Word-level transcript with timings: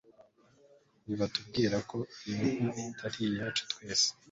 nibatubwira 1.05 1.77
ko 1.89 1.97
iyi 2.31 2.49
nka 2.69 2.75
itari 2.87 3.19
iyacu 3.29 3.63
twese 3.71 4.07